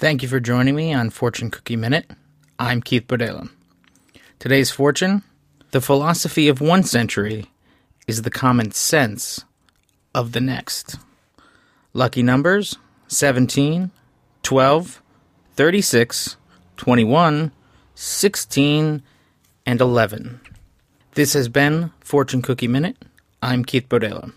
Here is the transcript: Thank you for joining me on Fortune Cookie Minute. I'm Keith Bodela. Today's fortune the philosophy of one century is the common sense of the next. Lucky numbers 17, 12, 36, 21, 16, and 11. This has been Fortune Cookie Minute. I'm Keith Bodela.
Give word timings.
Thank 0.00 0.22
you 0.22 0.28
for 0.30 0.40
joining 0.40 0.74
me 0.74 0.94
on 0.94 1.10
Fortune 1.10 1.50
Cookie 1.50 1.76
Minute. 1.76 2.10
I'm 2.58 2.80
Keith 2.80 3.06
Bodela. 3.06 3.50
Today's 4.38 4.70
fortune 4.70 5.22
the 5.72 5.82
philosophy 5.82 6.48
of 6.48 6.62
one 6.62 6.84
century 6.84 7.50
is 8.06 8.22
the 8.22 8.30
common 8.30 8.70
sense 8.70 9.44
of 10.14 10.32
the 10.32 10.40
next. 10.40 10.96
Lucky 11.92 12.22
numbers 12.22 12.78
17, 13.08 13.90
12, 14.42 15.02
36, 15.56 16.36
21, 16.78 17.52
16, 17.94 19.02
and 19.66 19.80
11. 19.82 20.40
This 21.12 21.34
has 21.34 21.50
been 21.50 21.92
Fortune 22.00 22.40
Cookie 22.40 22.68
Minute. 22.68 22.96
I'm 23.42 23.66
Keith 23.66 23.90
Bodela. 23.90 24.32